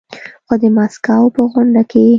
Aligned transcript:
خو 0.45 0.53
د 0.61 0.63
ماسکو 0.77 1.19
په 1.35 1.41
غونډه 1.51 1.83
کې 1.91 2.05